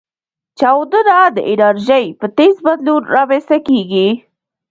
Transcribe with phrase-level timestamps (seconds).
[0.59, 4.09] چاودنه د انرژۍ په تیز بدلون رامنځته کېږي.